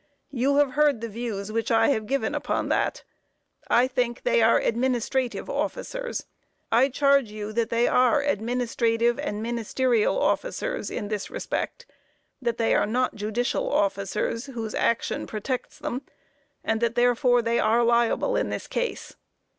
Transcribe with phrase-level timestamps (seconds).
[0.31, 3.03] You have heard the views which I have given upon that.
[3.67, 6.25] I think they are administrative officers.
[6.71, 11.85] I charge you that they are administrative and ministerial officers in this respect,
[12.41, 16.01] that they are not judicial officers whose action protects them,
[16.63, 19.15] and that therefore they are liable in this case.